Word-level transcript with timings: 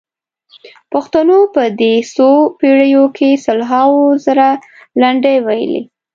پښتنو 0.91 1.37
په 1.55 1.63
دې 1.79 1.95
څو 2.15 2.29
پېړیو 2.59 3.05
کې 3.17 3.29
سلهاوو 3.45 4.03
زره 4.25 4.47
لنډۍ 5.01 5.37
ویلي. 5.45 5.81